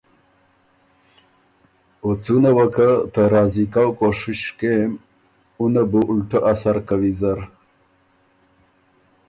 [2.01, 4.91] او څُونه وه که ته راضی کؤ کوشش کېم
[5.59, 7.39] اُنه بُو اُلټۀ اثر کوی زر۔